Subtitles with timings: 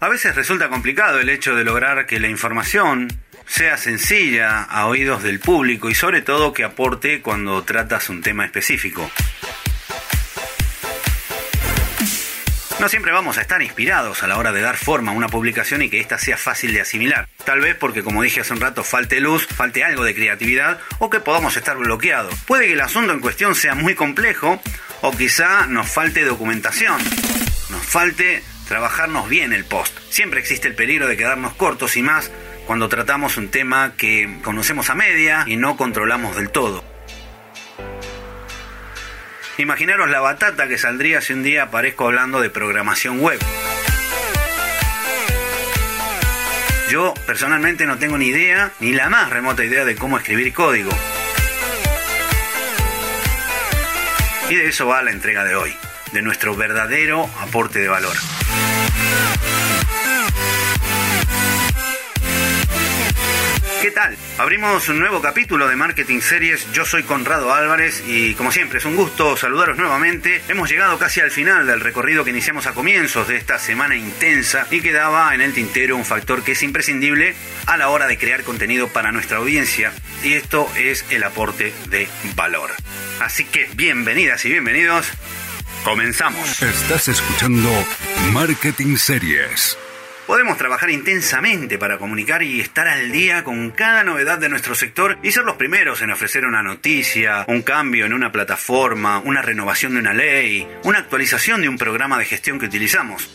[0.00, 3.08] A veces resulta complicado el hecho de lograr que la información
[3.46, 8.44] sea sencilla a oídos del público y sobre todo que aporte cuando tratas un tema
[8.44, 9.10] específico.
[12.84, 15.80] No siempre vamos a estar inspirados a la hora de dar forma a una publicación
[15.80, 17.30] y que ésta sea fácil de asimilar.
[17.46, 21.08] Tal vez porque, como dije hace un rato, falte luz, falte algo de creatividad o
[21.08, 22.34] que podamos estar bloqueados.
[22.40, 24.60] Puede que el asunto en cuestión sea muy complejo
[25.00, 27.00] o quizá nos falte documentación,
[27.70, 29.96] nos falte trabajarnos bien el post.
[30.10, 32.30] Siempre existe el peligro de quedarnos cortos y más
[32.66, 36.84] cuando tratamos un tema que conocemos a media y no controlamos del todo.
[39.56, 43.38] Imaginaros la batata que saldría si un día aparezco hablando de programación web.
[46.90, 50.90] Yo personalmente no tengo ni idea, ni la más remota idea de cómo escribir código.
[54.50, 55.74] Y de eso va la entrega de hoy,
[56.12, 58.16] de nuestro verdadero aporte de valor.
[63.84, 64.16] ¿Qué tal?
[64.38, 66.72] Abrimos un nuevo capítulo de Marketing Series.
[66.72, 70.40] Yo soy Conrado Álvarez y como siempre es un gusto saludaros nuevamente.
[70.48, 74.66] Hemos llegado casi al final del recorrido que iniciamos a comienzos de esta semana intensa
[74.70, 77.34] y quedaba en el tintero un factor que es imprescindible
[77.66, 82.08] a la hora de crear contenido para nuestra audiencia y esto es el aporte de
[82.34, 82.70] valor.
[83.20, 85.08] Así que bienvenidas y bienvenidos.
[85.84, 86.62] Comenzamos.
[86.62, 87.68] Estás escuchando
[88.32, 89.76] Marketing Series.
[90.26, 95.18] Podemos trabajar intensamente para comunicar y estar al día con cada novedad de nuestro sector
[95.22, 99.92] y ser los primeros en ofrecer una noticia, un cambio en una plataforma, una renovación
[99.92, 103.28] de una ley, una actualización de un programa de gestión que utilizamos.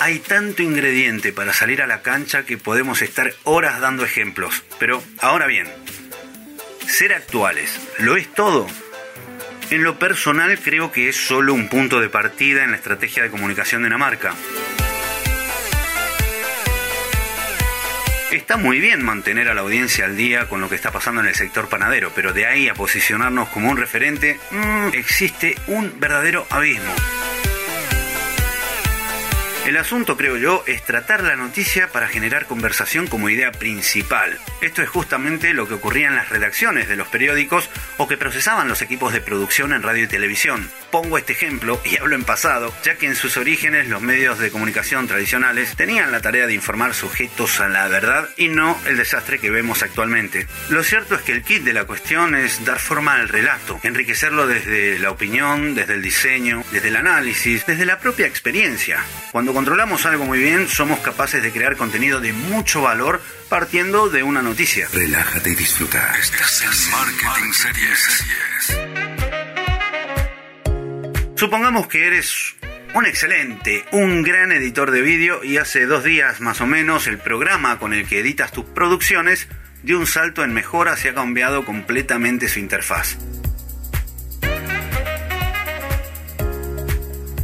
[0.00, 4.64] Hay tanto ingrediente para salir a la cancha que podemos estar horas dando ejemplos.
[4.78, 5.68] Pero ahora bien,
[6.86, 8.66] ser actuales, ¿lo es todo?
[9.70, 13.30] En lo personal creo que es solo un punto de partida en la estrategia de
[13.30, 14.34] comunicación de una marca.
[18.30, 21.28] Está muy bien mantener a la audiencia al día con lo que está pasando en
[21.28, 26.46] el sector panadero, pero de ahí a posicionarnos como un referente, mmm, existe un verdadero
[26.50, 26.92] abismo.
[29.68, 34.38] El asunto, creo yo, es tratar la noticia para generar conversación como idea principal.
[34.62, 37.68] Esto es justamente lo que ocurría en las redacciones de los periódicos
[37.98, 40.70] o que procesaban los equipos de producción en radio y televisión.
[40.90, 44.50] Pongo este ejemplo, y hablo en pasado, ya que en sus orígenes los medios de
[44.50, 49.38] comunicación tradicionales tenían la tarea de informar sujetos a la verdad y no el desastre
[49.38, 50.46] que vemos actualmente.
[50.70, 54.46] Lo cierto es que el kit de la cuestión es dar forma al relato, enriquecerlo
[54.46, 59.04] desde la opinión, desde el diseño, desde el análisis, desde la propia experiencia.
[59.30, 64.22] Cuando controlamos algo muy bien, somos capaces de crear contenido de mucho valor partiendo de
[64.22, 64.86] una noticia.
[64.92, 66.14] Relájate y disfruta.
[66.16, 68.24] Estás en Marketing Series.
[71.34, 72.54] Supongamos que eres
[72.94, 77.18] un excelente, un gran editor de vídeo y hace dos días más o menos el
[77.18, 79.48] programa con el que editas tus producciones
[79.82, 83.18] dio un salto en mejoras y ha cambiado completamente su interfaz.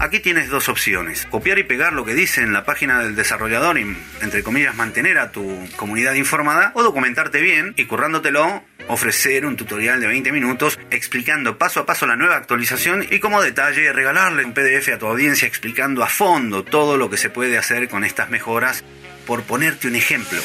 [0.04, 1.26] Aquí tienes dos opciones.
[1.30, 5.16] Copiar y pegar lo que dice en la página del desarrollador y, entre comillas, mantener
[5.16, 10.78] a tu comunidad informada o documentarte bien y currándotelo ofrecer un tutorial de 20 minutos
[10.90, 15.06] explicando paso a paso la nueva actualización y como detalle regalarle un PDF a tu
[15.06, 18.84] audiencia explicando a fondo todo lo que se puede hacer con estas mejoras
[19.26, 20.38] por ponerte un ejemplo.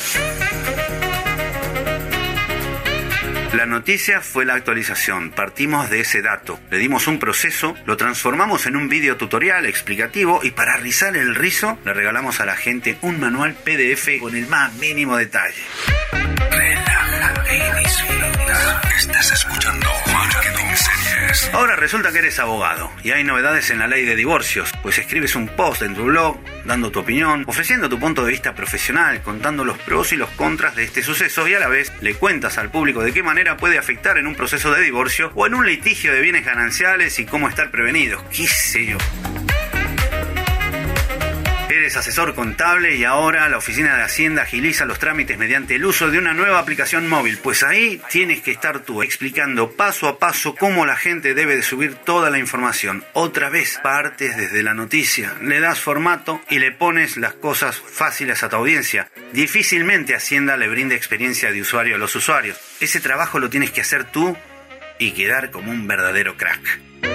[3.54, 8.68] La noticia fue la actualización, partimos de ese dato, le dimos un proceso, lo transformamos
[8.68, 13.00] en un video tutorial explicativo y para rizar el rizo le regalamos a la gente
[13.02, 15.64] un manual PDF con el más mínimo detalle.
[21.54, 25.36] Ahora resulta que eres abogado y hay novedades en la ley de divorcios, pues escribes
[25.36, 29.66] un post en tu blog dando tu opinión, ofreciendo tu punto de vista profesional, contando
[29.66, 32.70] los pros y los contras de este suceso y a la vez le cuentas al
[32.70, 36.14] público de qué manera puede afectar en un proceso de divorcio o en un litigio
[36.14, 38.98] de bienes gananciales y cómo estar prevenidos, qué sé yo.
[41.70, 46.10] Eres asesor contable y ahora la oficina de Hacienda agiliza los trámites mediante el uso
[46.10, 47.38] de una nueva aplicación móvil.
[47.38, 51.62] Pues ahí tienes que estar tú explicando paso a paso cómo la gente debe de
[51.62, 53.06] subir toda la información.
[53.14, 58.42] Otra vez partes desde la noticia, le das formato y le pones las cosas fáciles
[58.42, 59.12] a tu audiencia.
[59.32, 62.58] Difícilmente Hacienda le brinda experiencia de usuario a los usuarios.
[62.80, 64.36] Ese trabajo lo tienes que hacer tú
[64.98, 67.09] y quedar como un verdadero crack.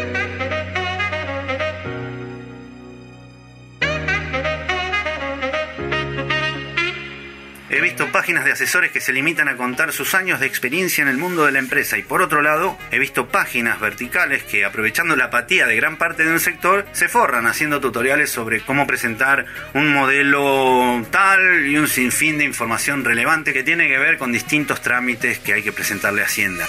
[7.75, 11.09] He visto páginas de asesores que se limitan a contar sus años de experiencia en
[11.09, 15.17] el mundo de la empresa y por otro lado, he visto páginas verticales que aprovechando
[15.17, 19.93] la apatía de gran parte del sector, se forran haciendo tutoriales sobre cómo presentar un
[19.93, 25.41] modelo tal y un sinfín de información relevante que tiene que ver con distintos trámites
[25.41, 26.67] que hay que presentarle a Hacienda.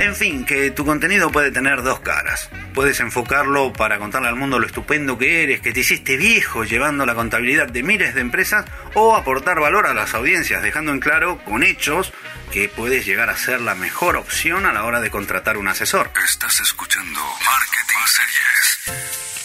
[0.00, 2.50] En fin, que tu contenido puede tener dos caras.
[2.76, 7.06] Puedes enfocarlo para contarle al mundo lo estupendo que eres, que te hiciste viejo llevando
[7.06, 11.42] la contabilidad de miles de empresas, o aportar valor a las audiencias, dejando en claro
[11.42, 12.12] con hechos
[12.52, 16.10] que puedes llegar a ser la mejor opción a la hora de contratar un asesor.
[16.22, 19.35] Estás escuchando Marketing Series.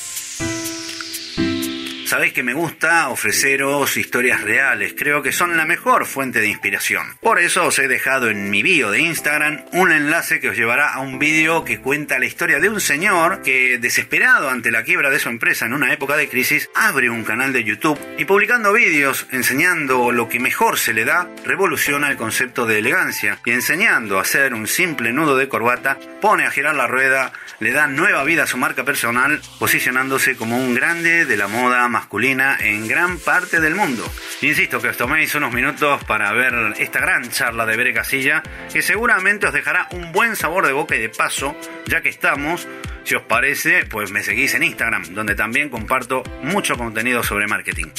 [2.11, 7.15] Sabéis que me gusta ofreceros historias reales, creo que son la mejor fuente de inspiración.
[7.21, 10.93] Por eso os he dejado en mi bio de Instagram un enlace que os llevará
[10.93, 15.09] a un vídeo que cuenta la historia de un señor que, desesperado ante la quiebra
[15.09, 18.73] de su empresa en una época de crisis, abre un canal de YouTube y publicando
[18.73, 24.17] vídeos enseñando lo que mejor se le da, revoluciona el concepto de elegancia y enseñando
[24.17, 27.31] a hacer un simple nudo de corbata, pone a girar la rueda,
[27.61, 31.85] le da nueva vida a su marca personal, posicionándose como un grande de la moda
[32.01, 34.03] masculina en gran parte del mundo.
[34.41, 38.41] Insisto que os toméis unos minutos para ver esta gran charla de Bere Casilla,
[38.73, 41.55] que seguramente os dejará un buen sabor de boca y de paso,
[41.85, 42.67] ya que estamos,
[43.03, 47.93] si os parece, pues me seguís en Instagram, donde también comparto mucho contenido sobre marketing.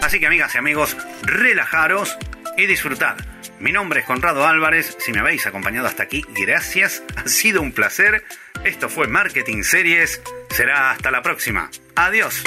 [0.00, 2.16] Así que amigas y amigos, relajaros
[2.56, 3.16] y disfrutad.
[3.60, 7.72] Mi nombre es Conrado Álvarez, si me habéis acompañado hasta aquí, gracias, ha sido un
[7.72, 8.24] placer.
[8.64, 11.70] Esto fue Marketing Series, será hasta la próxima.
[11.94, 12.42] Adiós.